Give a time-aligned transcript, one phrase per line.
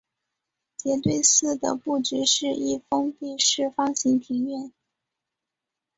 [0.77, 4.73] 杰堆寺的布局是一封闭式方形庭院。